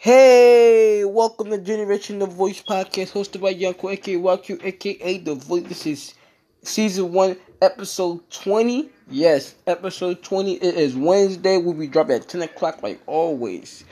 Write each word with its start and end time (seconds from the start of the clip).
Hey, 0.00 1.04
welcome 1.04 1.50
to 1.50 1.58
Generation 1.58 2.20
The 2.20 2.26
Voice 2.26 2.62
podcast 2.62 3.10
hosted 3.10 3.40
by 3.40 3.48
Yanko, 3.48 3.90
aka 3.90 4.14
YQ, 4.14 4.64
aka 4.64 5.18
The 5.18 5.34
Voice. 5.34 5.64
This 5.64 5.86
is 5.86 6.14
season 6.62 7.12
one, 7.12 7.36
episode 7.60 8.30
20. 8.30 8.90
Yes, 9.10 9.56
episode 9.66 10.22
20. 10.22 10.52
It 10.52 10.76
is 10.76 10.94
Wednesday. 10.94 11.58
We'll 11.58 11.74
be 11.74 11.88
dropping 11.88 12.14
at 12.14 12.28
10 12.28 12.42
o'clock, 12.42 12.80
like 12.80 13.00
always. 13.06 13.82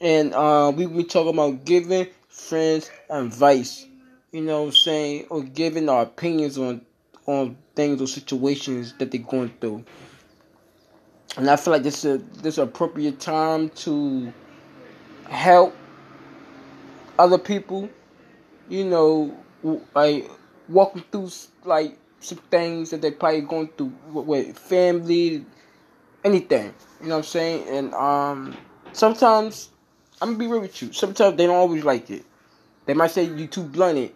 And 0.00 0.34
uh, 0.34 0.72
we 0.74 0.84
will 0.84 0.96
be 0.96 1.04
talking 1.04 1.34
about 1.34 1.64
giving 1.64 2.08
friends 2.28 2.90
advice. 3.08 3.86
You 4.32 4.40
know 4.40 4.62
what 4.62 4.70
I'm 4.70 4.74
saying? 4.74 5.26
Or 5.30 5.44
giving 5.44 5.88
our 5.88 6.02
opinions 6.02 6.58
on 6.58 6.84
on 7.26 7.56
things 7.76 8.02
or 8.02 8.08
situations 8.08 8.94
that 8.98 9.12
they're 9.12 9.20
going 9.20 9.54
through. 9.60 9.84
And 11.36 11.48
I 11.48 11.54
feel 11.54 11.72
like 11.72 11.84
this 11.84 12.04
is 12.04 12.16
a, 12.16 12.18
this 12.42 12.54
is 12.54 12.58
appropriate 12.58 13.20
time 13.20 13.68
to 13.68 14.32
help 15.28 15.74
other 17.18 17.38
people, 17.38 17.88
you 18.68 18.84
know, 18.84 19.36
like 19.94 20.30
walking 20.68 21.04
through 21.10 21.30
like 21.64 21.98
some 22.20 22.38
things 22.50 22.90
that 22.90 23.02
they 23.02 23.10
probably 23.10 23.42
going 23.42 23.68
through 23.68 23.92
with 24.10 24.58
family, 24.58 25.44
anything. 26.24 26.74
You 27.00 27.08
know 27.08 27.16
what 27.16 27.18
I'm 27.18 27.24
saying? 27.24 27.68
And 27.68 27.94
um, 27.94 28.56
sometimes 28.92 29.70
I'm 30.20 30.28
gonna 30.28 30.38
be 30.38 30.46
real 30.46 30.60
with 30.60 30.80
you. 30.82 30.92
Sometimes 30.92 31.36
they 31.36 31.46
don't 31.46 31.56
always 31.56 31.84
like 31.84 32.10
it. 32.10 32.24
They 32.86 32.94
might 32.94 33.10
say 33.10 33.24
you 33.24 33.46
too 33.46 33.64
blunted, 33.64 34.12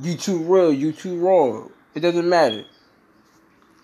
you 0.00 0.16
too 0.16 0.38
real, 0.38 0.72
you 0.72 0.92
too 0.92 1.18
raw. 1.18 1.66
It 1.94 2.00
doesn't 2.00 2.28
matter. 2.28 2.64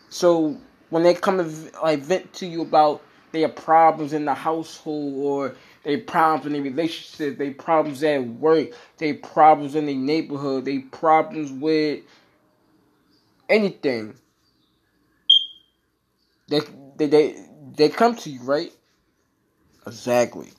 So 0.08 0.56
when 0.90 1.02
they 1.02 1.14
come 1.14 1.40
and 1.40 1.72
like 1.82 2.00
vent 2.00 2.32
to 2.34 2.46
you 2.46 2.62
about 2.62 3.02
their 3.32 3.48
problems 3.48 4.12
in 4.12 4.24
the 4.24 4.34
household 4.34 5.14
or 5.18 5.54
their 5.88 5.96
problems 5.96 6.44
in 6.44 6.52
their 6.52 6.60
relationship, 6.70 7.38
they 7.38 7.48
problems 7.48 8.04
at 8.04 8.22
work, 8.22 8.68
they 8.98 9.14
problems 9.14 9.74
in 9.74 9.86
their 9.86 9.94
neighborhood, 9.94 10.66
they 10.66 10.80
problems 10.80 11.50
with 11.50 12.02
anything. 13.48 14.14
They, 16.48 16.60
they 16.98 17.06
they 17.06 17.46
they 17.74 17.88
come 17.88 18.16
to 18.16 18.28
you, 18.28 18.42
right? 18.42 18.70
Exactly. 19.86 20.50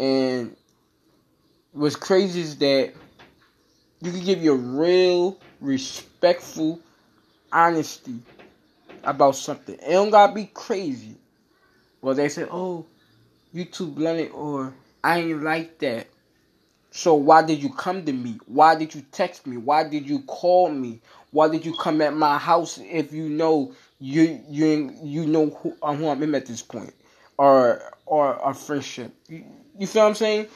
And 0.00 0.56
what's 1.70 1.94
crazy 1.94 2.40
is 2.40 2.58
that 2.58 2.92
you 4.00 4.10
can 4.10 4.24
give 4.24 4.42
your 4.42 4.56
real, 4.56 5.38
respectful 5.60 6.80
honesty 7.52 8.18
about 9.04 9.36
something. 9.36 9.76
It 9.76 9.92
don't 9.92 10.10
gotta 10.10 10.34
be 10.34 10.46
crazy. 10.46 11.18
Well, 12.02 12.14
they 12.14 12.28
say, 12.28 12.46
"Oh, 12.50 12.86
you 13.54 13.64
too 13.64 13.86
blunted," 13.86 14.32
or 14.32 14.74
"I 15.02 15.20
ain't 15.20 15.42
like 15.42 15.78
that." 15.78 16.08
So 16.90 17.14
why 17.14 17.42
did 17.42 17.62
you 17.62 17.70
come 17.70 18.04
to 18.04 18.12
me? 18.12 18.38
Why 18.46 18.74
did 18.76 18.94
you 18.94 19.02
text 19.10 19.46
me? 19.46 19.56
Why 19.56 19.82
did 19.82 20.08
you 20.08 20.20
call 20.22 20.70
me? 20.70 21.00
Why 21.32 21.48
did 21.48 21.66
you 21.66 21.74
come 21.74 22.00
at 22.02 22.14
my 22.14 22.38
house 22.38 22.78
if 22.78 23.12
you 23.12 23.28
know 23.28 23.72
you 23.98 24.40
you 24.48 24.94
you 25.02 25.26
know 25.26 25.46
who, 25.50 25.74
uh, 25.82 25.94
who 25.94 26.08
I'm 26.08 26.34
at 26.34 26.46
this 26.46 26.62
point, 26.62 26.94
or 27.38 27.82
or 28.06 28.38
a 28.44 28.54
friendship? 28.54 29.12
You, 29.28 29.44
you 29.78 29.86
feel 29.86 30.02
what 30.02 30.08
I'm 30.10 30.14
saying? 30.14 30.46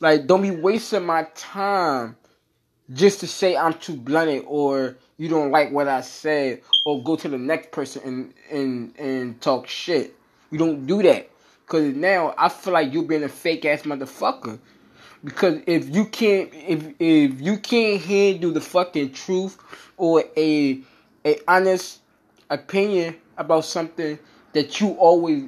Like, 0.00 0.26
don't 0.26 0.42
be 0.42 0.52
wasting 0.52 1.04
my 1.04 1.24
time 1.34 2.16
just 2.94 3.20
to 3.20 3.26
say 3.26 3.56
I'm 3.56 3.74
too 3.74 3.96
blunted 3.96 4.44
or 4.46 4.96
you 5.18 5.28
don't 5.28 5.50
like 5.50 5.72
what 5.72 5.88
I 5.88 6.00
said 6.00 6.62
or 6.86 7.02
go 7.02 7.16
to 7.16 7.28
the 7.28 7.38
next 7.38 7.70
person 7.70 8.02
and 8.04 8.34
and 8.50 8.98
and 8.98 9.40
talk 9.40 9.66
shit. 9.66 10.14
You 10.50 10.58
don't 10.58 10.86
do 10.86 11.02
that. 11.02 11.28
Cause 11.68 11.94
now 11.94 12.34
I 12.38 12.48
feel 12.48 12.72
like 12.72 12.92
you're 12.92 13.02
being 13.02 13.24
a 13.24 13.28
fake 13.28 13.64
ass 13.66 13.82
motherfucker. 13.82 14.58
Because 15.22 15.60
if 15.66 15.94
you 15.94 16.06
can't 16.06 16.50
if 16.54 16.94
if 16.98 17.40
you 17.40 17.58
can't 17.58 18.00
handle 18.00 18.52
the 18.52 18.60
fucking 18.60 19.12
truth 19.12 19.58
or 19.96 20.24
a 20.36 20.80
a 21.26 21.38
honest 21.46 22.00
opinion 22.48 23.16
about 23.36 23.64
something 23.66 24.18
that 24.52 24.80
you 24.80 24.90
always 24.92 25.44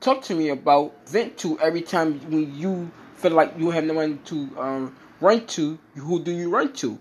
talk 0.00 0.22
to 0.24 0.34
me 0.34 0.50
about, 0.50 0.94
vent 1.08 1.38
to 1.38 1.58
every 1.60 1.80
time 1.80 2.20
when 2.30 2.54
you 2.54 2.90
feel 3.16 3.32
like 3.32 3.54
you 3.58 3.70
have 3.70 3.84
no 3.84 3.94
one 3.94 4.18
to 4.24 4.50
um, 4.58 4.94
run 5.20 5.46
to, 5.46 5.78
who 5.96 6.22
do 6.22 6.30
you 6.32 6.50
run 6.50 6.72
to? 6.74 6.98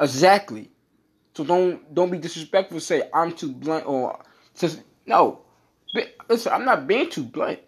Exactly. 0.00 0.70
So 1.34 1.44
don't 1.44 1.94
don't 1.94 2.10
be 2.10 2.18
disrespectful. 2.18 2.80
Say 2.80 3.04
I'm 3.12 3.32
too 3.32 3.52
blunt 3.52 3.86
or 3.86 4.20
just 4.56 4.82
no. 5.06 5.45
Listen, 6.28 6.52
I'm 6.52 6.64
not 6.64 6.86
being 6.86 7.10
too 7.10 7.24
blunt. 7.24 7.60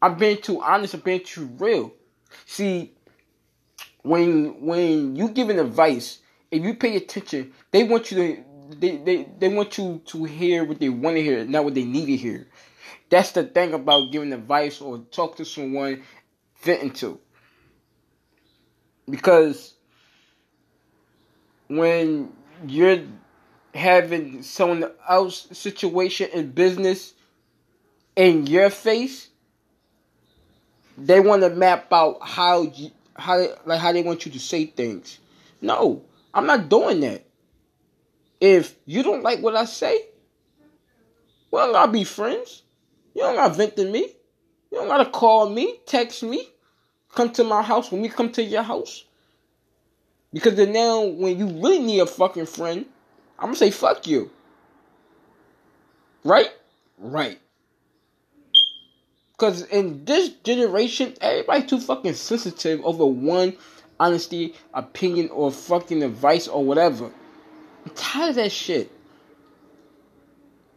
I'm 0.00 0.16
being 0.16 0.40
too 0.40 0.60
honest. 0.60 0.94
I'm 0.94 1.00
being 1.00 1.24
too 1.24 1.46
real. 1.58 1.92
See, 2.46 2.94
when 4.02 4.64
when 4.66 5.16
you 5.16 5.28
giving 5.28 5.58
advice, 5.58 6.18
if 6.50 6.62
you 6.62 6.74
pay 6.74 6.96
attention, 6.96 7.52
they 7.70 7.84
want 7.84 8.10
you 8.10 8.16
to 8.18 8.44
they, 8.78 8.96
they, 8.96 9.28
they 9.38 9.48
want 9.48 9.76
you 9.78 10.00
to 10.06 10.24
hear 10.24 10.64
what 10.64 10.80
they 10.80 10.88
want 10.88 11.16
to 11.16 11.22
hear, 11.22 11.44
not 11.44 11.64
what 11.64 11.74
they 11.74 11.84
need 11.84 12.06
to 12.06 12.16
hear. 12.16 12.46
That's 13.10 13.32
the 13.32 13.44
thing 13.44 13.74
about 13.74 14.10
giving 14.10 14.32
advice 14.32 14.80
or 14.80 14.98
talk 15.10 15.36
to 15.36 15.44
someone 15.44 16.02
venting 16.62 16.92
to. 16.92 17.20
Because 19.08 19.74
when 21.68 22.32
you're 22.66 23.02
having 23.74 24.42
someone 24.42 24.90
else 25.08 25.48
situation 25.52 26.30
in 26.32 26.52
business 26.52 27.14
in 28.16 28.46
your 28.46 28.70
face, 28.70 29.28
they 30.98 31.20
want 31.20 31.42
to 31.42 31.50
map 31.50 31.92
out 31.92 32.18
how 32.22 32.62
you, 32.62 32.90
how 33.16 33.46
like 33.64 33.80
how 33.80 33.92
they 33.92 34.02
want 34.02 34.26
you 34.26 34.32
to 34.32 34.38
say 34.38 34.66
things. 34.66 35.18
No, 35.60 36.02
I'm 36.34 36.46
not 36.46 36.68
doing 36.68 37.00
that. 37.00 37.24
If 38.40 38.74
you 38.86 39.02
don't 39.02 39.22
like 39.22 39.40
what 39.40 39.56
I 39.56 39.64
say, 39.64 40.06
well, 41.50 41.76
I'll 41.76 41.86
be 41.86 42.04
friends. 42.04 42.62
You 43.14 43.22
don't 43.22 43.36
gotta 43.36 43.54
vent 43.54 43.76
to 43.76 43.90
me. 43.90 44.00
You 44.70 44.78
don't 44.78 44.88
gotta 44.88 45.10
call 45.10 45.48
me, 45.50 45.78
text 45.86 46.22
me, 46.22 46.48
come 47.14 47.30
to 47.34 47.44
my 47.44 47.62
house 47.62 47.92
when 47.92 48.00
we 48.00 48.08
come 48.08 48.32
to 48.32 48.42
your 48.42 48.62
house. 48.62 49.04
Because 50.32 50.54
then 50.54 50.72
now, 50.72 51.02
when 51.02 51.38
you 51.38 51.46
really 51.46 51.78
need 51.78 52.00
a 52.00 52.06
fucking 52.06 52.46
friend, 52.46 52.86
I'm 53.38 53.48
gonna 53.48 53.56
say 53.56 53.70
fuck 53.70 54.06
you. 54.06 54.30
Right? 56.24 56.48
Right. 56.98 57.38
Because 59.42 59.62
in 59.62 60.04
this 60.04 60.28
generation, 60.44 61.14
everybody's 61.20 61.68
too 61.68 61.80
fucking 61.80 62.14
sensitive 62.14 62.80
over 62.84 63.04
one 63.04 63.56
honesty, 63.98 64.54
opinion, 64.72 65.30
or 65.30 65.50
fucking 65.50 66.00
advice 66.04 66.46
or 66.46 66.64
whatever. 66.64 67.06
I'm 67.84 67.92
tired 67.96 68.28
of 68.28 68.34
that 68.36 68.52
shit. 68.52 68.92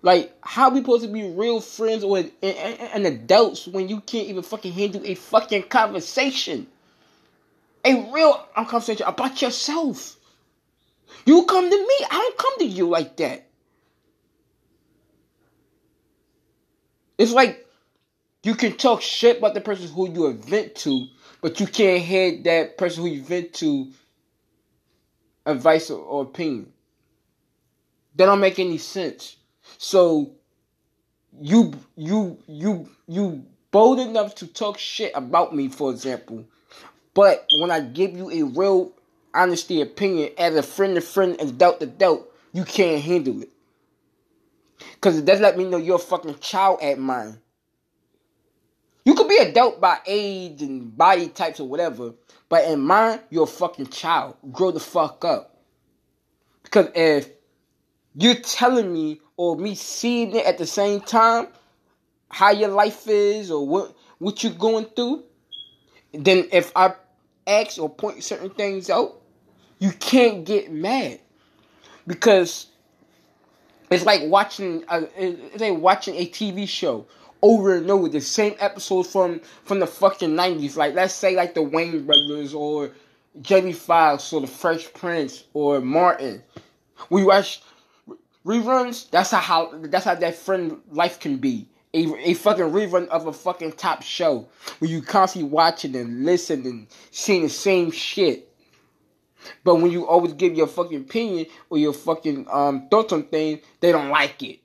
Like, 0.01 0.33
how 0.41 0.71
we 0.71 0.79
supposed 0.79 1.03
to 1.03 1.11
be 1.11 1.29
real 1.29 1.61
friends 1.61 2.03
and, 2.03 2.31
and, 2.41 2.79
and 2.81 3.05
adults 3.05 3.67
when 3.67 3.87
you 3.87 3.99
can't 3.99 4.29
even 4.29 4.41
fucking 4.41 4.73
handle 4.73 5.05
a 5.05 5.13
fucking 5.13 5.63
conversation? 5.63 6.65
A 7.85 8.11
real 8.11 8.33
conversation 8.55 9.05
about 9.05 9.43
yourself. 9.43 10.15
You 11.27 11.45
come 11.45 11.69
to 11.69 11.77
me, 11.77 12.05
I 12.09 12.17
don't 12.17 12.37
come 12.39 12.57
to 12.57 12.65
you 12.65 12.89
like 12.89 13.17
that. 13.17 13.45
It's 17.19 17.31
like 17.31 17.64
you 18.45 18.53
can 18.53 18.73
talk 18.73 19.01
shit 19.01 19.39
about 19.39 19.56
the 19.56 19.61
person 19.61 19.88
who 19.88 20.07
you 20.07 20.31
vent 20.33 20.75
to, 20.75 21.07
but 21.41 21.59
you 21.59 21.66
can't 21.66 22.03
hear 22.03 22.44
that 22.44 22.78
person 22.78 23.01
who 23.01 23.09
you 23.09 23.23
vent 23.23 23.53
to 23.53 23.91
advice 25.47 25.89
or, 25.89 26.00
or 26.00 26.22
opinion. 26.22 26.72
That 28.16 28.28
don't 28.28 28.39
make 28.39 28.59
any 28.59 28.78
sense. 28.78 29.38
So 29.79 30.31
you 31.41 31.73
you 31.95 32.38
you 32.47 32.88
you 33.07 33.44
bold 33.72 34.00
enough 34.00 34.35
to 34.35 34.47
talk 34.47 34.78
shit 34.78 35.11
about 35.16 35.55
me, 35.55 35.67
for 35.67 35.90
example. 35.90 36.46
But 37.16 37.47
when 37.59 37.72
I 37.72 37.79
give 37.79 38.14
you 38.16 38.29
a 38.29 38.43
real 38.43 38.91
honesty 39.34 39.81
opinion 39.81 40.34
as 40.37 40.55
a 40.55 40.61
friend 40.61 40.93
to 40.93 41.02
friend 41.02 41.35
and 41.40 41.58
doubt 41.58 41.79
to 41.79 41.87
doubt, 41.87 42.29
you 42.53 42.64
can't 42.64 43.02
handle 43.02 43.41
it. 43.41 43.49
Cause 45.02 45.17
it 45.17 45.25
does 45.25 45.40
let 45.40 45.58
me 45.58 45.64
know 45.64 45.78
you're 45.78 45.96
a 45.96 45.99
fucking 45.99 46.37
child 46.40 46.79
at 46.84 46.99
mine. 46.99 47.40
You 49.05 49.13
could 49.13 49.29
be 49.29 49.37
a 49.37 49.52
doubt 49.52 49.79
by 49.79 49.99
age 50.07 50.63
and 50.63 50.96
body 50.97 51.28
types 51.28 51.59
or 51.59 51.67
whatever, 51.67 52.13
but 52.49 52.66
in 52.66 52.81
mine, 52.81 53.19
you're 53.29 53.43
a 53.43 53.47
fucking 53.47 53.87
child. 53.87 54.35
Grow 54.52 54.72
the 54.72 54.79
fuck 54.79 55.23
up. 55.23 55.55
Because 56.63 56.90
if 56.96 57.29
you're 58.16 58.35
telling 58.35 58.91
me 58.91 59.22
or 59.37 59.55
me 59.55 59.75
seeing 59.75 60.35
it 60.35 60.46
at 60.46 60.57
the 60.57 60.66
same 60.66 61.02
time, 61.02 61.47
how 62.29 62.49
your 62.52 62.69
life 62.69 63.07
is 63.07 63.52
or 63.52 63.66
what 63.66 63.96
what 64.17 64.43
you're 64.43 64.53
going 64.53 64.85
through, 64.85 65.23
then 66.13 66.47
if 66.52 66.72
I 66.75 66.93
ask 67.46 67.79
or 67.79 67.90
point 67.90 68.23
certain 68.23 68.49
things 68.49 68.90
out, 68.90 69.22
you 69.78 69.91
can't 69.91 70.46
get 70.46 70.72
mad 70.72 71.19
because 72.07 72.67
it's 73.91 74.05
like 74.05 74.22
watching 74.23 74.84
a, 74.87 75.07
it's 75.16 75.61
like 75.61 75.78
watching 75.78 76.16
a 76.16 76.28
TV 76.28 76.67
show 76.67 77.05
over 77.45 77.75
and 77.75 77.91
over 77.91 78.09
the 78.09 78.19
same 78.19 78.55
episodes 78.59 79.11
from 79.11 79.39
from 79.63 79.79
the 79.79 79.85
fucking 79.85 80.35
nineties. 80.35 80.75
Like 80.75 80.95
let's 80.95 81.13
say 81.13 81.35
like 81.35 81.53
the 81.53 81.61
Wayans 81.61 82.05
Brothers 82.05 82.55
or 82.55 82.91
Jamie 83.39 83.71
Foxx 83.71 84.33
or 84.33 84.41
the 84.41 84.47
Fresh 84.47 84.91
Prince 84.93 85.43
or 85.53 85.79
Martin. 85.79 86.41
We 87.11 87.23
watch 87.23 87.61
reruns. 88.43 89.09
That's 89.11 89.29
how 89.29 89.71
that's 89.83 90.05
how 90.05 90.15
that 90.15 90.35
friend 90.35 90.81
life 90.89 91.19
can 91.19 91.37
be. 91.37 91.67
A, 91.93 92.31
a 92.31 92.33
fucking 92.33 92.65
rerun 92.65 93.07
of 93.07 93.27
a 93.27 93.31
fucking 93.31 93.73
top 93.73 94.01
show 94.01 94.47
where 94.79 94.89
you 94.89 95.01
constantly 95.01 95.49
watching 95.49 95.95
and 95.95 96.25
listening 96.25 96.65
and 96.65 96.87
seeing 97.11 97.43
the 97.43 97.49
same 97.49 97.91
shit. 97.91 98.51
But 99.63 99.75
when 99.75 99.91
you 99.91 100.07
always 100.07 100.33
give 100.33 100.55
your 100.55 100.67
fucking 100.67 101.01
opinion 101.01 101.45
or 101.69 101.77
your 101.77 101.93
fucking 101.93 102.47
um 102.49 102.87
thoughts 102.89 103.13
on 103.13 103.23
things, 103.27 103.61
they 103.81 103.91
don't 103.91 104.09
like 104.09 104.41
it. 104.41 104.61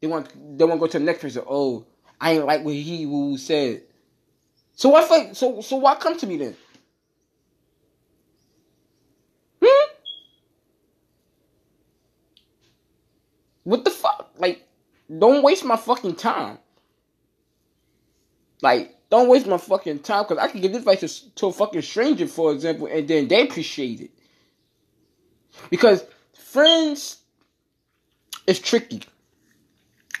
They 0.00 0.08
want 0.08 0.58
they 0.58 0.64
want 0.64 0.80
to 0.80 0.86
go 0.86 0.86
to 0.88 0.98
the 0.98 1.04
next 1.04 1.22
person. 1.22 1.44
Oh, 1.48 1.86
I 2.20 2.32
ain't 2.32 2.46
like 2.46 2.64
what 2.64 2.74
he 2.74 3.04
who 3.04 3.36
said. 3.38 3.82
So 4.74 4.90
why 4.90 5.04
fight? 5.04 5.36
So 5.36 5.60
so 5.60 5.76
why 5.76 5.94
come 5.96 6.18
to 6.18 6.26
me 6.26 6.36
then? 6.36 6.56
Hmm? 9.62 9.92
What 13.64 13.84
the 13.84 13.90
fuck? 13.90 14.30
Like, 14.38 14.66
don't 15.18 15.42
waste 15.42 15.64
my 15.64 15.76
fucking 15.76 16.16
time. 16.16 16.58
Like, 18.62 18.94
don't 19.10 19.28
waste 19.28 19.46
my 19.46 19.58
fucking 19.58 20.00
time 20.00 20.24
because 20.24 20.38
I 20.38 20.48
can 20.48 20.60
give 20.60 20.72
this 20.72 20.80
advice 20.80 21.20
to, 21.20 21.34
to 21.36 21.46
a 21.46 21.52
fucking 21.52 21.82
stranger, 21.82 22.26
for 22.26 22.52
example, 22.52 22.86
and 22.86 23.06
then 23.06 23.28
they 23.28 23.42
appreciate 23.42 24.00
it. 24.00 24.10
Because 25.70 26.04
friends 26.34 27.18
is 28.46 28.58
tricky. 28.58 29.02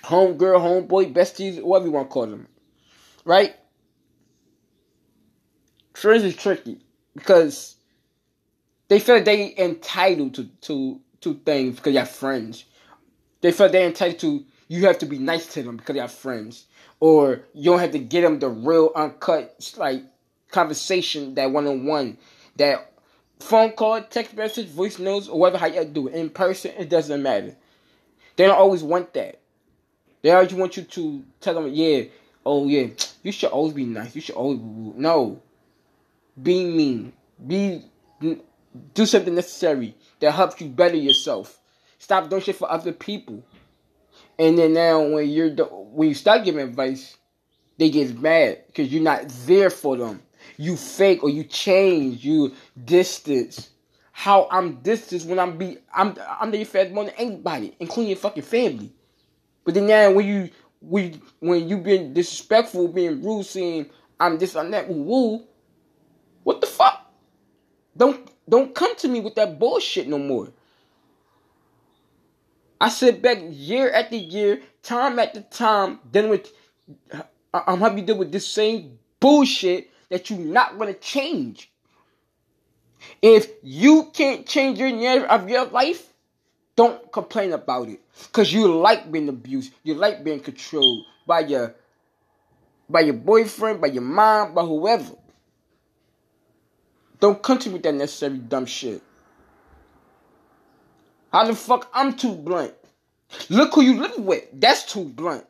Home 0.06 0.36
girl, 0.36 0.60
homeboy, 0.60 1.12
besties, 1.12 1.60
whatever 1.60 1.86
you 1.86 1.92
want 1.92 2.08
to 2.08 2.12
call 2.12 2.26
them. 2.26 2.46
Right? 3.24 3.56
Friends 5.94 6.22
is 6.22 6.36
tricky 6.36 6.78
because 7.16 7.74
they 8.86 9.00
feel 9.00 9.20
they 9.20 9.52
entitled 9.58 10.34
to, 10.34 10.44
to, 10.44 11.00
to 11.22 11.34
things 11.44 11.74
because 11.76 11.94
they're 11.94 12.06
friends. 12.06 12.66
They 13.40 13.50
feel 13.50 13.68
they're 13.68 13.88
entitled 13.88 14.20
to 14.20 14.44
you 14.68 14.86
have 14.86 14.98
to 14.98 15.06
be 15.06 15.18
nice 15.18 15.52
to 15.54 15.64
them 15.64 15.76
because 15.76 15.96
they're 15.96 16.06
friends. 16.06 16.66
Or 17.00 17.42
you 17.52 17.72
don't 17.72 17.80
have 17.80 17.90
to 17.90 17.98
get 17.98 18.20
them 18.20 18.38
the 18.38 18.48
real 18.48 18.92
uncut 18.94 19.74
like 19.76 20.04
conversation, 20.52 21.34
that 21.34 21.50
one 21.50 21.66
on 21.66 21.84
one, 21.84 22.18
that 22.58 22.92
phone 23.40 23.72
call, 23.72 24.00
text 24.02 24.36
message, 24.36 24.68
voice 24.68 25.00
notes, 25.00 25.26
or 25.26 25.40
whatever 25.40 25.58
how 25.58 25.66
you 25.66 25.84
do 25.84 26.06
it. 26.06 26.14
In 26.14 26.30
person, 26.30 26.72
it 26.78 26.88
doesn't 26.88 27.22
matter. 27.24 27.56
They 28.36 28.46
don't 28.46 28.56
always 28.56 28.84
want 28.84 29.12
that. 29.14 29.40
They 30.26 30.32
always 30.32 30.52
want 30.52 30.76
you 30.76 30.82
to 30.82 31.24
tell 31.40 31.54
them, 31.54 31.68
yeah, 31.72 32.06
oh 32.44 32.66
yeah, 32.66 32.88
you 33.22 33.30
should 33.30 33.50
always 33.50 33.74
be 33.74 33.84
nice. 33.84 34.12
You 34.16 34.20
should 34.20 34.34
always 34.34 34.58
no. 34.60 35.40
Be 36.42 36.64
mean. 36.64 37.12
Be 37.46 37.84
do 38.92 39.06
something 39.06 39.36
necessary 39.36 39.94
that 40.18 40.32
helps 40.32 40.60
you 40.60 40.68
better 40.68 40.96
yourself. 40.96 41.60
Stop 42.00 42.28
doing 42.28 42.42
shit 42.42 42.56
for 42.56 42.68
other 42.68 42.90
people. 42.90 43.44
And 44.36 44.58
then 44.58 44.72
now 44.72 45.00
when 45.00 45.28
you're 45.28 45.50
when 45.54 46.08
you 46.08 46.14
start 46.14 46.44
giving 46.44 46.66
advice, 46.66 47.16
they 47.78 47.88
get 47.90 48.18
mad 48.18 48.64
because 48.66 48.92
you're 48.92 49.04
not 49.04 49.28
there 49.46 49.70
for 49.70 49.96
them 49.96 50.22
you 50.56 50.76
fake 50.76 51.22
or 51.22 51.30
you 51.30 51.44
change, 51.44 52.24
you 52.24 52.52
distance. 52.82 53.70
How 54.12 54.48
I'm 54.50 54.76
distance 54.76 55.24
when 55.24 55.38
I'm 55.38 55.56
be 55.58 55.78
I'm 55.94 56.16
I'm 56.40 56.50
the 56.50 56.64
fed 56.64 56.92
more 56.92 57.04
than 57.04 57.14
anybody, 57.14 57.76
including 57.78 58.08
your 58.08 58.18
fucking 58.18 58.42
family. 58.42 58.92
But 59.66 59.74
then 59.74 59.88
now 59.88 60.12
when 60.12 60.26
you 60.26 60.50
when 60.80 61.20
when 61.40 61.68
you 61.68 61.76
been 61.78 62.14
disrespectful, 62.14 62.88
being 62.88 63.22
rude, 63.22 63.44
saying 63.44 63.90
I'm 64.18 64.38
this, 64.38 64.54
I'm 64.54 64.70
that, 64.70 64.88
woo, 64.88 65.44
what 66.44 66.60
the 66.60 66.68
fuck? 66.68 67.12
Don't 67.96 68.30
don't 68.48 68.74
come 68.74 68.94
to 68.96 69.08
me 69.08 69.20
with 69.20 69.34
that 69.34 69.58
bullshit 69.58 70.06
no 70.06 70.18
more. 70.18 70.52
I 72.80 72.88
sit 72.90 73.20
back 73.20 73.38
year 73.50 73.90
after 73.90 74.16
year, 74.16 74.60
time 74.82 75.18
after 75.18 75.40
time, 75.40 75.98
then 76.12 76.28
with 76.28 76.52
I'm 77.52 77.80
happy 77.80 78.02
to 78.02 78.06
deal 78.06 78.18
with 78.18 78.30
this 78.30 78.46
same 78.46 79.00
bullshit 79.18 79.90
that 80.10 80.30
you're 80.30 80.38
not 80.38 80.78
to 80.78 80.94
change. 80.94 81.72
If 83.20 83.50
you 83.62 84.10
can't 84.12 84.46
change 84.46 84.78
your 84.78 84.92
narrative 84.92 85.28
of 85.28 85.50
your 85.50 85.64
life, 85.66 86.12
don't 86.76 87.10
complain 87.10 87.52
about 87.52 87.88
it. 87.88 88.00
Cause 88.32 88.52
you 88.52 88.72
like 88.72 89.10
being 89.10 89.28
abused. 89.28 89.72
You 89.82 89.94
like 89.94 90.22
being 90.22 90.40
controlled 90.40 91.06
by 91.26 91.40
your 91.40 91.74
by 92.88 93.00
your 93.00 93.14
boyfriend, 93.14 93.80
by 93.80 93.88
your 93.88 94.02
mom, 94.02 94.54
by 94.54 94.62
whoever. 94.62 95.16
Don't 97.18 97.42
with 97.42 97.82
that 97.82 97.94
necessary 97.94 98.38
dumb 98.38 98.66
shit. 98.66 99.02
How 101.32 101.44
the 101.44 101.54
fuck 101.54 101.90
I'm 101.92 102.14
too 102.14 102.34
blunt? 102.34 102.74
Look 103.48 103.74
who 103.74 103.82
you 103.82 104.00
live 104.00 104.18
with. 104.18 104.44
That's 104.52 104.84
too 104.84 105.04
blunt. 105.04 105.44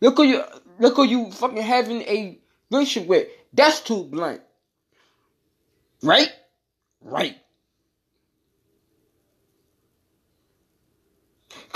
Look 0.00 0.16
who 0.16 0.24
you 0.24 0.44
look 0.78 0.96
who 0.96 1.04
you 1.04 1.30
fucking 1.32 1.62
having 1.62 2.02
a 2.02 2.38
relationship 2.70 3.08
with. 3.08 3.28
That's 3.52 3.80
too 3.80 4.04
blunt. 4.04 4.40
Right? 6.02 6.30
Right. 7.00 7.36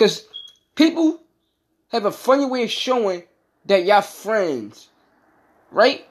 Because 0.01 0.27
people 0.77 1.21
have 1.89 2.07
a 2.07 2.11
funny 2.11 2.47
way 2.47 2.65
of 2.65 2.71
showing 2.71 3.23
that 3.67 3.85
y'all 3.85 4.01
friends. 4.01 4.89
Right? 5.71 6.07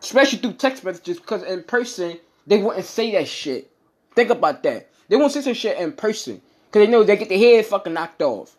Especially 0.00 0.38
through 0.38 0.52
text 0.52 0.84
messages, 0.84 1.18
because 1.18 1.42
in 1.42 1.64
person, 1.64 2.20
they 2.46 2.62
wouldn't 2.62 2.84
say 2.84 3.10
that 3.10 3.26
shit. 3.26 3.72
Think 4.14 4.30
about 4.30 4.62
that. 4.62 4.88
They 5.08 5.16
won't 5.16 5.32
say 5.32 5.40
some 5.40 5.54
shit 5.54 5.76
in 5.76 5.90
person. 5.94 6.40
Because 6.66 6.86
they 6.86 6.92
know 6.92 7.02
they 7.02 7.16
get 7.16 7.28
their 7.28 7.38
head 7.38 7.66
fucking 7.66 7.92
knocked 7.92 8.22
off. 8.22 8.56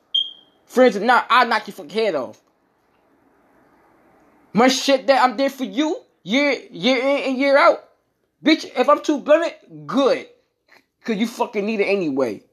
Friends 0.65 0.97
are 0.97 0.99
not, 0.99 1.25
I'll 1.29 1.47
knock 1.47 1.67
your 1.67 1.75
fucking 1.75 1.91
head 1.91 2.15
off. 2.15 2.41
My 4.51 4.67
shit 4.67 5.07
that 5.07 5.23
I'm 5.23 5.37
there 5.37 5.49
for 5.49 5.63
you, 5.63 6.01
year 6.23 6.53
year 6.69 6.97
in 6.97 7.29
and 7.29 7.37
year 7.37 7.57
out. 7.57 7.81
Bitch, 8.43 8.69
if 8.77 8.89
I'm 8.89 9.01
too 9.01 9.19
blunt, 9.19 9.53
good. 9.87 10.27
Cause 11.05 11.15
you 11.15 11.27
fucking 11.27 11.65
need 11.65 11.79
it 11.79 11.85
anyway. 11.85 12.43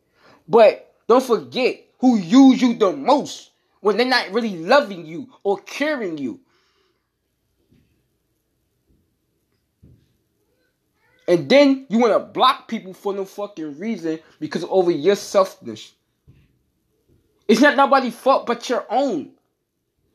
But 0.49 0.95
don't 1.09 1.23
forget 1.23 1.81
who 1.99 2.17
use 2.17 2.61
you 2.61 2.75
the 2.75 2.93
most 2.93 3.51
when 3.81 3.97
they're 3.97 4.07
not 4.07 4.33
really 4.33 4.57
loving 4.57 5.07
you 5.07 5.29
or 5.43 5.59
caring 5.59 6.19
you. 6.19 6.41
And 11.29 11.49
then 11.49 11.87
you 11.89 11.99
want 11.99 12.13
to 12.13 12.19
block 12.19 12.69
people 12.69 12.93
for 12.93 13.15
no 13.15 13.25
fucking 13.25 13.79
reason 13.79 14.19
because 14.41 14.65
over 14.69 14.91
your 14.91 15.17
selfishness. 15.17 15.93
It's 17.49 17.61
not 17.61 17.77
nobody's 17.77 18.15
fault 18.15 18.47
but 18.47 18.69
your 18.69 18.85
own. 18.91 19.31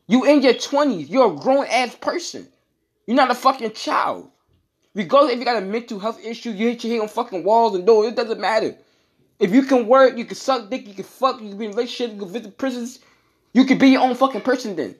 You 0.06 0.24
in 0.24 0.42
your 0.42 0.54
20s. 0.54 1.08
You're 1.08 1.32
a 1.32 1.36
grown 1.36 1.66
ass 1.66 1.94
person. 1.94 2.48
You're 3.06 3.16
not 3.16 3.30
a 3.30 3.34
fucking 3.34 3.72
child. 3.72 4.30
Regardless 4.94 5.32
if 5.32 5.38
you 5.38 5.44
got 5.44 5.62
a 5.62 5.66
mental 5.66 5.98
health 5.98 6.24
issue, 6.24 6.50
you 6.50 6.68
hit 6.68 6.84
your 6.84 6.94
head 6.94 7.02
on 7.02 7.08
fucking 7.08 7.44
walls 7.44 7.74
and 7.74 7.86
doors, 7.86 8.08
it 8.08 8.16
doesn't 8.16 8.40
matter. 8.40 8.76
If 9.38 9.52
you 9.52 9.62
can 9.62 9.86
work, 9.86 10.18
you 10.18 10.24
can 10.24 10.36
suck 10.36 10.68
dick, 10.68 10.86
you 10.88 10.94
can 10.94 11.04
fuck, 11.04 11.40
you 11.40 11.50
can 11.50 11.58
be 11.58 11.66
in 11.66 11.70
a 11.72 11.74
relationship, 11.74 12.14
you 12.14 12.22
can 12.22 12.32
visit 12.32 12.58
prisons, 12.58 12.98
you 13.52 13.64
can 13.64 13.78
be 13.78 13.90
your 13.90 14.02
own 14.02 14.14
fucking 14.14 14.40
person 14.40 14.74
then. 14.74 14.96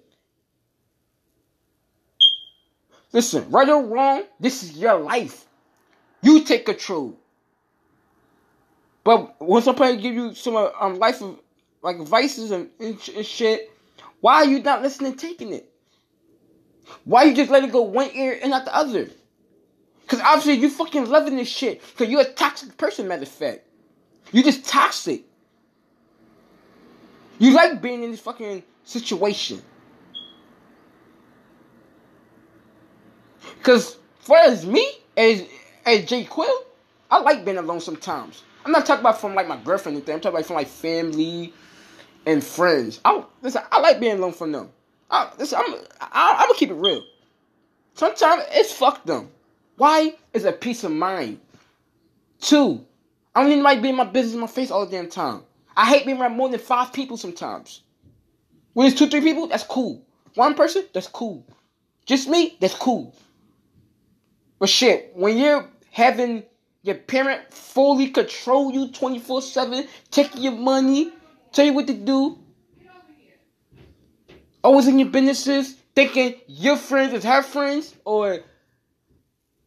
Listen, 3.12 3.50
right 3.50 3.68
or 3.68 3.84
wrong, 3.84 4.24
this 4.38 4.62
is 4.62 4.76
your 4.76 4.98
life. 4.98 5.46
You 6.22 6.44
take 6.44 6.66
control. 6.66 7.18
But 9.02 9.40
when 9.40 9.62
somebody 9.62 9.96
give 9.96 10.14
you 10.14 10.34
some 10.34 10.56
um 10.56 10.98
life 10.98 11.22
of 11.22 11.40
like 11.82 11.96
advices 11.98 12.50
and, 12.50 12.68
and, 12.78 13.00
shit, 13.00 13.70
why 14.20 14.34
are 14.34 14.44
you 14.44 14.62
not 14.62 14.82
listening, 14.82 15.14
taking 15.14 15.52
it? 15.52 15.72
Why 17.04 17.24
you 17.24 17.34
just 17.34 17.50
let 17.50 17.64
it 17.64 17.72
go 17.72 17.82
one 17.82 18.10
ear 18.14 18.38
and 18.40 18.50
not 18.50 18.64
the 18.64 18.74
other? 18.74 19.08
Because 20.02 20.20
obviously 20.20 20.54
you 20.54 20.68
fucking 20.70 21.06
loving 21.06 21.36
this 21.36 21.48
shit. 21.48 21.80
Because 21.80 22.10
you're 22.10 22.22
a 22.22 22.32
toxic 22.32 22.76
person, 22.76 23.08
matter 23.08 23.22
of 23.22 23.28
fact. 23.28 23.67
You 24.32 24.42
just 24.42 24.66
toxic. 24.66 25.24
You 27.38 27.52
like 27.52 27.80
being 27.80 28.02
in 28.02 28.10
this 28.10 28.20
fucking 28.20 28.62
situation. 28.84 29.62
Because 33.58 33.96
for 34.20 34.36
as 34.36 34.66
me, 34.66 34.86
as, 35.16 35.44
as 35.86 36.04
Jaquil, 36.04 36.48
I 37.10 37.20
like 37.20 37.44
being 37.44 37.58
alone 37.58 37.80
sometimes. 37.80 38.42
I'm 38.64 38.72
not 38.72 38.84
talking 38.86 39.00
about 39.00 39.20
from 39.20 39.34
like 39.34 39.48
my 39.48 39.56
girlfriend 39.56 39.96
and 39.96 40.04
thing. 40.04 40.16
I'm 40.16 40.20
talking 40.20 40.36
about 40.36 40.46
from 40.46 40.56
like 40.56 40.68
family, 40.68 41.52
and 42.28 42.44
friends. 42.44 43.00
I 43.04 43.24
listen. 43.42 43.62
I 43.72 43.80
like 43.80 43.98
being 43.98 44.18
alone 44.18 44.32
from 44.32 44.52
them. 44.52 44.68
I, 45.10 45.30
listen, 45.38 45.58
I'm 45.58 45.74
I, 46.00 46.36
I'm 46.38 46.48
gonna 46.48 46.58
keep 46.58 46.70
it 46.70 46.74
real. 46.74 47.02
Sometimes 47.94 48.44
it's 48.50 48.72
fuck 48.72 49.04
them. 49.04 49.30
Why? 49.76 50.14
is 50.34 50.44
a 50.44 50.52
peace 50.52 50.84
of 50.84 50.92
mind. 50.92 51.40
Two, 52.40 52.84
I 53.34 53.42
don't 53.42 53.52
even 53.52 53.62
like 53.62 53.82
being 53.82 53.96
my 53.96 54.04
business 54.04 54.34
in 54.34 54.40
my 54.40 54.46
face 54.46 54.70
all 54.70 54.84
the 54.84 54.90
damn 54.90 55.08
time. 55.08 55.42
I 55.76 55.86
hate 55.86 56.06
being 56.06 56.20
around 56.20 56.36
more 56.36 56.48
than 56.48 56.58
five 56.58 56.92
people 56.92 57.16
sometimes. 57.16 57.82
When 58.72 58.86
it's 58.86 58.98
two, 58.98 59.08
three 59.08 59.20
people, 59.20 59.46
that's 59.46 59.64
cool. 59.64 60.04
One 60.34 60.54
person, 60.54 60.84
that's 60.92 61.06
cool. 61.06 61.46
Just 62.06 62.28
me, 62.28 62.56
that's 62.60 62.74
cool. 62.74 63.14
But 64.58 64.68
shit, 64.68 65.12
when 65.14 65.38
you're 65.38 65.68
having 65.90 66.42
your 66.82 66.96
parent 66.96 67.52
fully 67.52 68.08
control 68.10 68.72
you 68.72 68.88
24 68.88 69.42
7, 69.42 69.86
taking 70.10 70.42
your 70.42 70.52
money, 70.52 71.12
tell 71.52 71.66
you 71.66 71.72
what 71.72 71.86
to 71.86 71.94
do, 71.94 72.38
always 74.62 74.88
in 74.88 74.98
your 74.98 75.08
businesses, 75.08 75.74
thinking 75.94 76.34
your 76.46 76.76
friends 76.76 77.12
is 77.12 77.24
her 77.24 77.42
friends, 77.42 77.94
or 78.04 78.40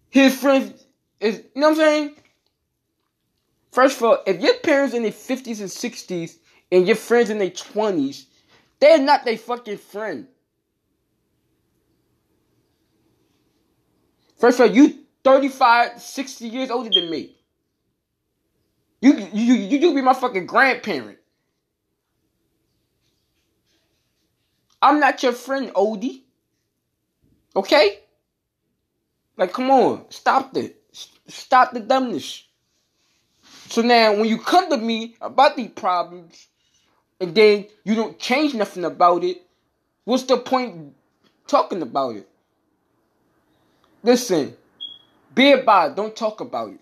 his 0.09 0.39
friends 0.39 0.85
is, 1.19 1.43
you 1.55 1.61
know 1.61 1.69
what 1.69 1.71
I'm 1.71 1.75
saying? 1.75 2.15
First 3.71 3.97
of 3.97 4.03
all, 4.03 4.17
if 4.27 4.41
your 4.41 4.55
parents 4.55 4.93
in 4.93 5.03
their 5.03 5.11
50s 5.11 5.59
and 5.59 5.69
60s 5.69 6.37
and 6.71 6.85
your 6.85 6.95
friends 6.95 7.29
in 7.29 7.37
their 7.37 7.49
20s, 7.49 8.25
they're 8.79 8.99
not 8.99 9.23
their 9.23 9.37
fucking 9.37 9.77
friend. 9.77 10.27
First 14.37 14.59
of 14.59 14.69
all, 14.69 14.75
you 14.75 15.05
35, 15.23 16.01
60 16.01 16.47
years 16.47 16.71
older 16.71 16.89
than 16.89 17.09
me. 17.09 17.35
You 19.01 19.13
you 19.33 19.53
you 19.55 19.77
you 19.79 19.95
be 19.95 20.01
my 20.01 20.13
fucking 20.13 20.45
grandparent. 20.45 21.17
I'm 24.81 24.99
not 24.99 25.21
your 25.23 25.33
friend, 25.33 25.71
Odie. 25.73 26.23
Okay? 27.55 27.99
Like, 29.37 29.53
come 29.53 29.71
on, 29.71 30.05
stop 30.09 30.55
it. 30.57 30.83
Stop 31.27 31.73
the 31.73 31.79
dumbness. 31.79 32.43
So 33.71 33.81
now, 33.81 34.13
when 34.13 34.25
you 34.25 34.37
come 34.37 34.69
to 34.69 34.75
me 34.75 35.15
about 35.21 35.55
these 35.55 35.69
problems, 35.69 36.47
and 37.21 37.33
then 37.33 37.67
you 37.85 37.95
don't 37.95 38.19
change 38.19 38.53
nothing 38.53 38.83
about 38.83 39.23
it, 39.23 39.43
what's 40.03 40.23
the 40.23 40.35
point 40.35 40.93
talking 41.47 41.81
about 41.81 42.17
it? 42.17 42.27
Listen, 44.03 44.57
be 45.33 45.53
about 45.53 45.91
it, 45.91 45.95
don't 45.95 46.13
talk 46.13 46.41
about 46.41 46.73
it. 46.73 46.81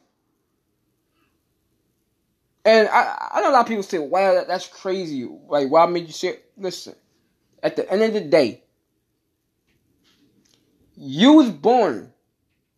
And 2.65 2.87
I, 2.87 3.33
I 3.35 3.41
know 3.41 3.51
a 3.51 3.53
lot 3.53 3.61
of 3.61 3.67
people 3.67 3.83
say, 3.83 3.99
wow, 3.99 4.33
that, 4.33 4.47
that's 4.47 4.65
crazy. 4.65 5.29
Like, 5.47 5.69
why 5.69 5.85
made 5.85 6.07
you 6.07 6.13
say, 6.13 6.39
listen, 6.57 6.95
at 7.61 7.75
the 7.75 7.87
end 7.91 8.01
of 8.01 8.13
the 8.15 8.21
day, 8.21 8.63
you 10.97 11.33
was 11.33 11.51
born 11.51 12.11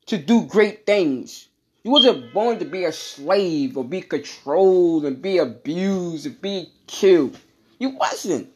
to 0.08 0.18
do 0.18 0.46
great 0.48 0.86
things. 0.86 1.48
You 1.83 1.91
wasn't 1.91 2.31
born 2.31 2.59
to 2.59 2.65
be 2.65 2.83
a 2.85 2.91
slave 2.91 3.75
or 3.75 3.83
be 3.83 4.01
controlled 4.01 5.05
and 5.05 5.21
be 5.21 5.39
abused 5.39 6.27
and 6.27 6.39
be 6.39 6.71
killed. 6.85 7.38
You 7.79 7.89
wasn't. 7.89 8.50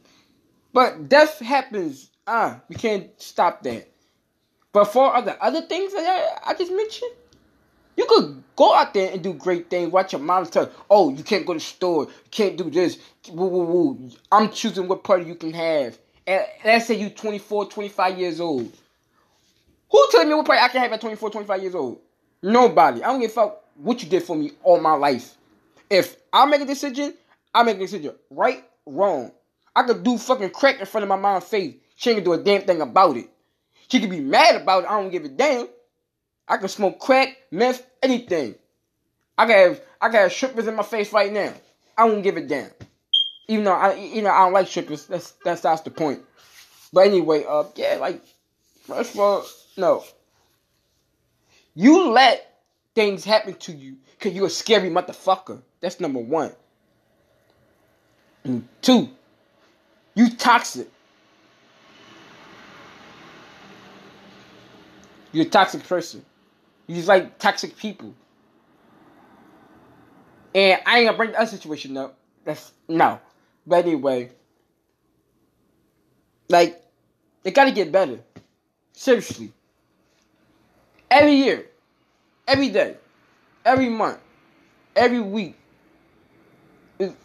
But 0.74 1.10
death 1.10 1.40
happens. 1.40 2.12
Ah, 2.28 2.62
we 2.70 2.76
can't 2.76 3.10
stop 3.20 3.64
that. 3.64 3.90
But 4.72 4.86
for 4.86 5.16
other 5.16 5.38
other 5.42 5.62
things 5.62 5.94
that 5.94 6.42
I, 6.46 6.54
just 6.54 6.72
mentioned, 6.72 7.14
you 7.96 8.06
could 8.08 8.44
go 8.56 8.76
out 8.76 8.94
there 8.94 9.12
and 9.12 9.24
do 9.24 9.34
great 9.34 9.70
things. 9.70 9.92
Watch 9.92 10.12
your 10.12 10.22
mom 10.22 10.46
tell, 10.46 10.70
oh, 10.90 11.10
you 11.10 11.24
can't 11.24 11.46
go 11.46 11.54
to 11.54 11.60
the 11.60 11.66
store, 11.66 12.04
you 12.04 12.30
can't 12.30 12.58
do 12.58 12.70
this. 12.70 13.00
Woo, 13.32 13.48
woo, 13.48 13.64
woo. 13.64 14.12
I'm 14.32 14.52
choosing 14.52 14.88
what 14.88 15.04
party 15.04 15.26
you 15.26 15.36
can 15.36 15.54
have. 15.54 15.98
And 16.28 16.46
let's 16.64 16.88
say 16.88 16.96
you 16.96 17.10
24, 17.10 17.70
25 17.70 18.20
years 18.20 18.40
old. 18.40 18.72
Who 19.90 20.08
told 20.12 20.28
me 20.28 20.34
what 20.34 20.46
party 20.46 20.62
I 20.62 20.68
can 20.68 20.82
have 20.82 20.92
at 20.92 21.02
24, 21.02 21.30
25 21.30 21.62
years 21.62 21.76
old? 21.76 22.02
Nobody. 22.46 23.02
I 23.02 23.08
don't 23.08 23.22
give 23.22 23.32
a 23.32 23.34
fuck 23.34 23.64
what 23.76 24.04
you 24.04 24.08
did 24.08 24.22
for 24.22 24.36
me 24.36 24.52
all 24.62 24.80
my 24.80 24.94
life. 24.94 25.36
If 25.90 26.16
I 26.32 26.46
make 26.46 26.62
a 26.62 26.66
decision, 26.66 27.16
I 27.52 27.64
make 27.64 27.78
a 27.78 27.80
decision. 27.80 28.14
Right, 28.30 28.64
wrong. 28.86 29.32
I 29.76 29.82
could 29.82 30.04
do 30.04 30.20
fucking 30.20 30.52
crack 30.52 30.80
in 30.80 30.86
front 30.86 31.02
of 31.02 31.10
my 31.10 31.16
mom's 31.16 31.46
face. 31.46 31.74
She 31.96 32.12
ain't 32.12 32.24
gonna 32.24 32.38
do 32.38 32.40
a 32.40 32.44
damn 32.44 32.62
thing 32.62 32.82
about 32.82 33.18
it. 33.18 33.32
She 33.88 34.00
could 34.00 34.12
be 34.12 34.20
mad 34.20 34.62
about 34.62 34.84
it. 34.84 34.90
I 34.92 35.02
don't 35.02 35.10
give 35.10 35.26
a 35.26 35.30
damn. 35.30 35.68
I 36.48 36.58
can 36.58 36.68
smoke 36.68 37.00
crack, 37.00 37.36
meth, 37.50 37.84
anything. 38.04 38.54
I 39.40 39.52
have 39.52 39.82
I 40.00 40.12
have 40.12 40.32
strippers 40.32 40.68
in 40.68 40.76
my 40.76 40.84
face 40.84 41.12
right 41.12 41.34
now. 41.34 41.52
I 41.98 42.08
don't 42.08 42.22
give 42.22 42.38
a 42.38 42.42
damn. 42.42 42.70
Even 43.48 43.66
though 43.66 43.74
I 43.74 43.96
you 43.96 44.22
know 44.22 44.30
I 44.30 44.44
don't 44.44 44.54
like 44.54 44.68
strippers. 44.68 45.08
That's 45.08 45.32
that's 45.44 45.62
that's 45.62 45.82
the 45.82 45.90
point. 45.90 46.22
But 46.94 47.08
anyway, 47.08 47.44
uh 47.50 47.64
yeah, 47.76 47.98
like 48.00 48.22
first 48.84 49.16
of 49.16 49.20
all, 49.20 49.46
no. 49.78 50.04
You 51.76 52.10
let 52.12 52.62
things 52.96 53.26
happen 53.26 53.54
to 53.56 53.74
you 53.74 53.98
because 54.18 54.34
you're 54.34 54.48
a 54.48 54.50
scary 54.50 54.90
motherfucker. 54.90 55.62
That's 55.82 56.00
number 56.00 56.20
one. 56.20 56.54
And 58.46 58.68
two, 58.82 59.10
you 60.14 60.30
toxic. 60.36 60.88
You're 65.34 65.46
a 65.46 65.50
toxic 65.50 65.84
person. 65.84 66.24
You 66.88 66.96
just 66.96 67.10
like 67.10 67.38
toxic 67.40 67.76
people. 67.76 68.14
And 70.54 70.82
I 70.86 71.00
ain't 71.00 71.08
gonna 71.08 71.18
bring 71.18 71.34
that 71.34 71.50
situation 71.50 71.98
up. 71.98 72.18
That's 72.46 72.72
no. 72.88 73.20
But 73.68 73.86
anyway. 73.86 74.32
Like, 76.48 76.82
it 77.44 77.54
gotta 77.54 77.72
get 77.72 77.92
better. 77.92 78.20
Seriously. 78.94 79.52
Every 81.16 81.36
year. 81.36 81.66
Every 82.46 82.68
day. 82.68 82.98
Every 83.64 83.88
month. 83.88 84.20
Every 84.98 85.22
week. 85.22 85.56
It, 87.00 87.16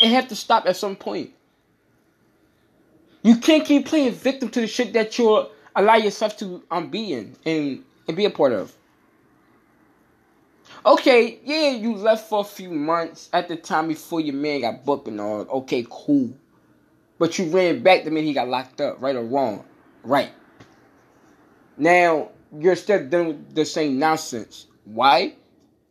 it, 0.00 0.08
have 0.10 0.28
to 0.28 0.36
stop 0.36 0.66
at 0.66 0.76
some 0.76 0.94
point. 0.94 1.32
You 3.24 3.38
can't 3.38 3.64
keep 3.64 3.86
playing 3.86 4.12
victim 4.12 4.50
to 4.50 4.60
the 4.60 4.68
shit 4.68 4.92
that 4.92 5.18
you're 5.18 5.48
allow 5.74 5.96
yourself 5.96 6.36
to 6.36 6.62
um 6.70 6.90
be 6.90 7.12
in 7.12 7.34
and, 7.44 7.84
and 8.06 8.16
be 8.16 8.24
a 8.24 8.30
part 8.30 8.52
of. 8.52 8.72
Okay, 10.86 11.40
yeah, 11.42 11.70
you 11.70 11.96
left 11.96 12.28
for 12.28 12.40
a 12.42 12.44
few 12.44 12.70
months 12.70 13.30
at 13.32 13.48
the 13.48 13.56
time 13.56 13.88
before 13.88 14.20
your 14.20 14.36
man 14.36 14.60
got 14.60 14.84
booked 14.84 15.08
and 15.08 15.20
all. 15.20 15.40
Okay, 15.40 15.84
cool. 15.90 16.32
But 17.18 17.36
you 17.38 17.46
ran 17.46 17.82
back 17.82 18.04
the 18.04 18.12
minute 18.12 18.26
he 18.26 18.32
got 18.32 18.48
locked 18.48 18.80
up, 18.80 19.02
right 19.02 19.16
or 19.16 19.24
wrong? 19.24 19.64
Right. 20.04 20.30
Now, 21.76 22.30
you're 22.58 22.76
still 22.76 23.00
with 23.08 23.54
the 23.54 23.64
same 23.64 23.98
nonsense. 23.98 24.66
Why? 24.84 25.34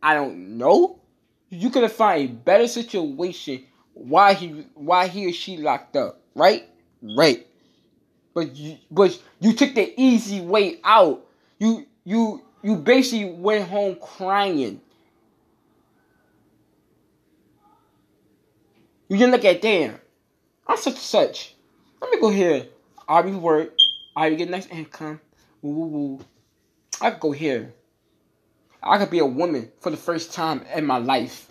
I 0.01 0.13
don't 0.13 0.57
know. 0.57 0.99
You 1.49 1.69
could 1.69 1.83
have 1.83 1.93
found 1.93 2.21
a 2.21 2.27
better 2.27 2.67
situation 2.67 3.63
why 3.93 4.33
he 4.33 4.65
why 4.73 5.07
he 5.07 5.27
or 5.27 5.33
she 5.33 5.57
locked 5.57 5.95
up, 5.95 6.19
right? 6.35 6.67
Right. 7.01 7.45
But 8.33 8.55
you 8.55 8.77
but 8.89 9.19
you 9.39 9.53
took 9.53 9.75
the 9.75 9.93
easy 10.01 10.41
way 10.41 10.79
out. 10.83 11.25
You 11.59 11.85
you 12.03 12.41
you 12.63 12.77
basically 12.77 13.31
went 13.31 13.67
home 13.69 13.97
crying. 14.01 14.81
You 19.09 19.17
didn't 19.17 19.31
look 19.31 19.45
at 19.45 19.61
damn. 19.61 19.99
I'm 20.65 20.77
such 20.77 20.97
such. 20.97 21.55
Let 22.01 22.11
me 22.11 22.19
go 22.19 22.29
here. 22.29 22.65
I'll 23.07 23.23
be 23.23 23.31
work. 23.31 23.73
I'll 24.15 24.35
get 24.35 24.49
nice 24.49 24.67
income. 24.67 25.19
Woo 25.61 25.71
woo 25.71 25.87
woo. 25.87 26.19
I 27.01 27.11
could 27.11 27.19
go 27.19 27.31
here. 27.31 27.73
I 28.81 28.97
could 28.97 29.09
be 29.09 29.19
a 29.19 29.25
woman 29.25 29.71
for 29.79 29.89
the 29.89 29.97
first 29.97 30.33
time 30.33 30.65
in 30.75 30.85
my 30.85 30.97
life. 30.97 31.47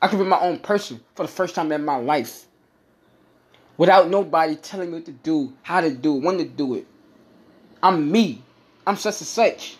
I 0.00 0.08
could 0.08 0.18
be 0.18 0.24
my 0.24 0.40
own 0.40 0.58
person 0.58 1.00
for 1.14 1.22
the 1.22 1.32
first 1.32 1.54
time 1.54 1.72
in 1.72 1.84
my 1.84 1.96
life. 1.96 2.46
Without 3.76 4.08
nobody 4.08 4.54
telling 4.56 4.90
me 4.90 4.98
what 4.98 5.06
to 5.06 5.12
do, 5.12 5.52
how 5.62 5.80
to 5.80 5.90
do 5.90 6.14
when 6.14 6.38
to 6.38 6.44
do 6.44 6.74
it. 6.74 6.86
I'm 7.82 8.10
me. 8.10 8.42
I'm 8.86 8.96
such 8.96 9.20
and 9.20 9.26
such. 9.26 9.76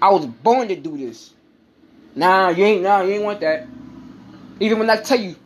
I 0.00 0.10
was 0.10 0.26
born 0.26 0.68
to 0.68 0.76
do 0.76 0.96
this. 0.96 1.32
Nah, 2.14 2.50
you 2.50 2.64
ain't 2.64 2.82
nah, 2.82 3.02
you 3.02 3.14
ain't 3.14 3.24
want 3.24 3.40
that. 3.40 3.66
Even 4.60 4.78
when 4.78 4.90
I 4.90 4.96
tell 4.96 5.18
you 5.18 5.36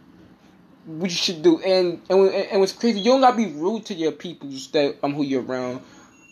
what 0.84 1.10
you 1.10 1.16
should 1.16 1.42
do, 1.42 1.60
and 1.60 2.00
and, 2.10 2.28
and 2.28 2.60
what's 2.60 2.72
crazy, 2.72 3.00
you 3.00 3.12
don't 3.12 3.20
gotta 3.20 3.36
be 3.36 3.46
rude 3.46 3.86
to 3.86 3.94
your 3.94 4.12
people 4.12 4.48
that 4.72 4.96
um 5.02 5.14
who 5.14 5.22
you're 5.22 5.42
around 5.42 5.80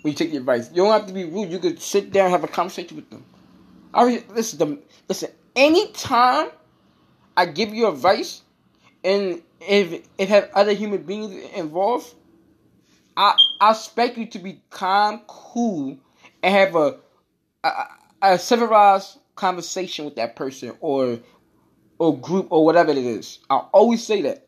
when 0.03 0.13
you 0.13 0.17
take 0.17 0.33
your 0.33 0.41
advice. 0.41 0.71
You 0.71 0.77
don't 0.85 0.93
have 0.93 1.07
to 1.07 1.13
be 1.13 1.25
rude. 1.25 1.51
You 1.51 1.59
could 1.59 1.81
sit 1.81 2.13
down 2.13 2.27
and 2.27 2.33
have 2.33 2.45
a 2.45 2.49
conversation 2.49 2.97
with 2.97 3.11
them. 3.11 3.25
I 3.95 4.07
mean, 4.07 4.25
listen, 4.35 4.59
the, 4.59 4.79
listen. 5.09 5.31
Anytime 5.57 6.49
I 7.37 7.47
give 7.47 7.75
you 7.75 7.89
advice, 7.89 8.43
and 9.03 9.43
if 9.61 10.05
it 10.19 10.29
have 10.29 10.51
other 10.55 10.73
human 10.73 11.03
beings 11.03 11.35
involved, 11.55 12.15
I 13.17 13.37
I 13.61 13.73
expect 13.73 14.19
you 14.19 14.27
to 14.27 14.39
be 14.39 14.63
calm, 14.71 15.23
cool, 15.27 15.99
and 16.43 16.55
have 16.55 16.77
a 16.77 16.99
a, 17.65 17.71
a 18.23 18.39
civilized 18.39 19.19
conversation 19.35 20.05
with 20.05 20.17
that 20.17 20.37
person 20.37 20.75
or 20.81 21.19
or 21.99 22.19
group 22.19 22.49
or 22.51 22.65
whatever 22.65 22.91
it 22.91 22.99
is. 22.99 23.41
I 23.51 23.57
always 23.73 24.05
say 24.07 24.23
that. 24.23 24.48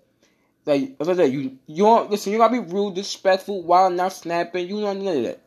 Like 0.71 0.95
as 1.01 1.09
I 1.09 1.17
said, 1.17 1.33
you 1.33 1.59
you 1.67 1.83
don't 1.83 2.13
listen. 2.13 2.31
You 2.31 2.39
gotta 2.39 2.63
be 2.63 2.73
rude, 2.73 2.95
disrespectful, 2.95 3.65
while 3.65 3.91
not 3.91 4.13
snapping. 4.13 4.69
You 4.69 4.81
don't 4.81 5.05
of 5.05 5.23
that. 5.25 5.41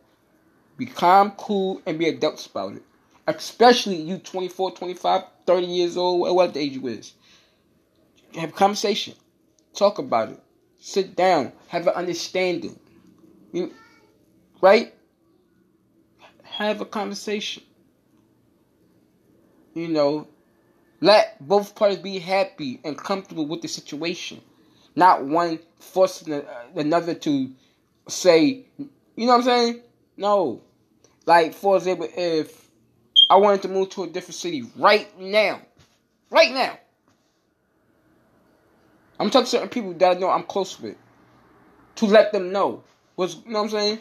Be 0.75 0.85
calm, 0.85 1.31
cool, 1.37 1.81
and 1.85 1.97
be 1.97 2.09
adult 2.09 2.45
about 2.45 2.75
it. 2.75 2.83
Especially 3.25 3.95
you 3.95 4.17
24, 4.17 4.71
25, 4.71 5.23
30 5.47 5.65
years 5.65 5.95
old, 5.95 6.19
whatever 6.35 6.59
age 6.59 6.73
you 6.73 6.87
is. 6.87 7.13
Have 8.35 8.49
a 8.49 8.51
conversation. 8.51 9.13
Talk 9.73 9.97
about 9.97 10.31
it. 10.31 10.41
sit 10.77 11.15
down, 11.15 11.53
have 11.69 11.87
an 11.87 11.93
understanding. 11.93 12.77
You, 13.53 13.71
right? 14.61 14.93
Have 16.43 16.81
a 16.81 16.85
conversation. 16.85 17.63
You 19.73 19.87
know, 19.87 20.27
let 20.99 21.37
both 21.47 21.75
parties 21.75 21.99
be 21.99 22.19
happy 22.19 22.81
and 22.83 22.97
comfortable 22.97 23.45
with 23.45 23.61
the 23.61 23.69
situation. 23.69 24.41
Not 24.95 25.25
one 25.25 25.59
forcing 25.79 26.33
uh, 26.33 26.43
another 26.75 27.13
to 27.15 27.49
say, 28.07 28.65
you 28.77 28.89
know 29.17 29.27
what 29.27 29.35
I'm 29.37 29.43
saying? 29.43 29.81
No. 30.17 30.61
Like, 31.25 31.53
for 31.53 31.77
example, 31.77 32.07
if 32.15 32.69
I 33.29 33.37
wanted 33.37 33.61
to 33.63 33.67
move 33.69 33.89
to 33.91 34.03
a 34.03 34.07
different 34.07 34.35
city 34.35 34.63
right 34.77 35.07
now, 35.19 35.61
right 36.29 36.51
now, 36.51 36.77
I'm 39.19 39.29
talking 39.29 39.45
to 39.45 39.49
certain 39.49 39.69
people 39.69 39.93
that 39.93 40.17
I 40.17 40.19
know 40.19 40.29
I'm 40.29 40.43
close 40.43 40.79
with 40.79 40.97
to 41.95 42.05
let 42.05 42.31
them 42.31 42.51
know. 42.51 42.83
What's, 43.15 43.35
you 43.45 43.51
know 43.51 43.61
what 43.61 43.65
I'm 43.65 43.69
saying? 43.69 43.99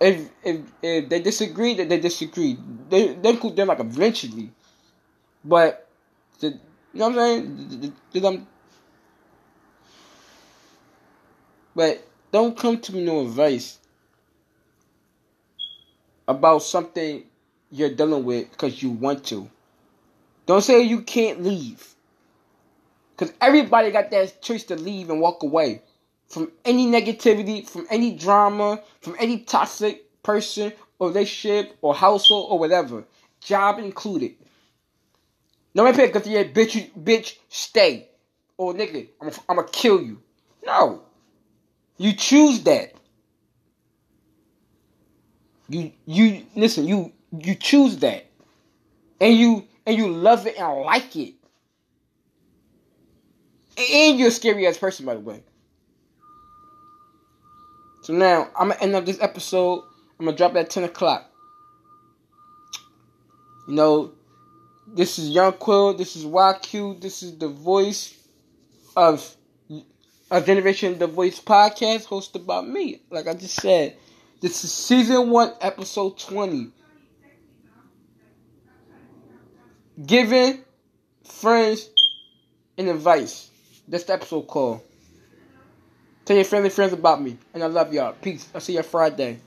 If 0.00 0.30
if 0.44 0.60
if 0.80 1.08
they 1.08 1.20
disagree, 1.20 1.74
that 1.74 1.88
they 1.88 1.98
disagree. 1.98 2.56
They 2.88 3.14
they 3.14 3.36
could 3.36 3.56
them 3.56 3.66
like 3.66 3.80
eventually, 3.80 4.52
but 5.44 5.88
the, 6.38 6.50
you 6.50 6.60
know 6.94 7.08
what 7.08 7.18
I'm 7.18 7.24
saying? 7.24 7.92
The, 8.12 8.20
the, 8.20 8.42
but 11.78 12.04
don't 12.32 12.58
come 12.58 12.80
to 12.80 12.92
me 12.92 13.04
no 13.04 13.20
advice 13.20 13.78
about 16.26 16.58
something 16.58 17.22
you're 17.70 17.94
dealing 17.94 18.24
with 18.24 18.50
because 18.50 18.82
you 18.82 18.90
want 18.90 19.24
to. 19.26 19.48
Don't 20.46 20.60
say 20.60 20.82
you 20.82 21.02
can't 21.02 21.44
leave. 21.44 21.94
Because 23.16 23.32
everybody 23.40 23.92
got 23.92 24.10
that 24.10 24.42
choice 24.42 24.64
to 24.64 24.74
leave 24.74 25.08
and 25.08 25.20
walk 25.20 25.44
away 25.44 25.82
from 26.26 26.50
any 26.64 26.88
negativity, 26.88 27.64
from 27.64 27.86
any 27.90 28.16
drama, 28.16 28.82
from 29.00 29.14
any 29.20 29.38
toxic 29.44 30.02
person 30.24 30.72
or 30.98 31.10
relationship 31.10 31.76
or 31.80 31.94
household 31.94 32.48
or 32.50 32.58
whatever, 32.58 33.04
job 33.40 33.78
included. 33.78 34.34
No 35.76 35.84
matter 35.84 36.08
because 36.08 36.26
you're 36.26 36.44
bitch, 36.44 36.90
bitch, 37.00 37.36
stay. 37.48 38.08
Or 38.56 38.74
nigga, 38.74 39.06
I'm 39.20 39.30
gonna 39.54 39.68
kill 39.68 40.02
you. 40.02 40.20
No. 40.66 41.04
You 41.98 42.12
choose 42.12 42.62
that. 42.62 42.92
You 45.68 45.92
you 46.06 46.46
listen, 46.54 46.86
you 46.86 47.12
you 47.38 47.54
choose 47.54 47.98
that. 47.98 48.26
And 49.20 49.36
you 49.36 49.66
and 49.84 49.96
you 49.96 50.08
love 50.08 50.46
it 50.46 50.58
and 50.58 50.80
like 50.82 51.14
it. 51.16 51.34
And 53.76 54.18
you're 54.18 54.28
a 54.28 54.32
scary 54.32 54.66
ass 54.66 54.78
person, 54.78 55.04
by 55.06 55.14
the 55.14 55.20
way. 55.20 55.42
So 58.02 58.14
now 58.14 58.48
I'm 58.58 58.68
gonna 58.68 58.80
end 58.80 58.94
up 58.94 59.04
this 59.04 59.20
episode. 59.20 59.84
I'm 60.18 60.26
gonna 60.26 60.36
drop 60.36 60.56
at 60.56 60.70
10 60.70 60.84
o'clock. 60.84 61.30
You 63.68 63.74
know, 63.74 64.12
this 64.86 65.18
is 65.18 65.28
Young 65.28 65.52
Quill, 65.52 65.94
this 65.94 66.16
is 66.16 66.24
YQ, 66.24 67.00
this 67.00 67.22
is 67.22 67.36
the 67.36 67.48
voice 67.48 68.16
of 68.96 69.36
a 70.30 70.40
Generation 70.40 70.98
the 70.98 71.06
Voice 71.06 71.40
podcast 71.40 72.06
hosted 72.06 72.44
by 72.44 72.60
me. 72.60 73.00
Like 73.10 73.26
I 73.26 73.34
just 73.34 73.60
said, 73.60 73.96
this 74.40 74.62
is 74.64 74.72
season 74.72 75.30
one, 75.30 75.52
episode 75.60 76.18
20. 76.18 76.70
Giving 80.06 80.62
friends 81.24 81.90
an 82.76 82.88
advice. 82.88 83.50
That's 83.88 84.04
the 84.04 84.12
episode 84.12 84.42
called. 84.42 84.82
Tell 86.24 86.36
your 86.36 86.44
family 86.44 86.70
friends 86.70 86.92
about 86.92 87.22
me. 87.22 87.38
And 87.54 87.62
I 87.62 87.66
love 87.66 87.92
y'all. 87.92 88.12
Peace. 88.12 88.48
I'll 88.54 88.60
see 88.60 88.74
you 88.74 88.82
Friday. 88.82 89.40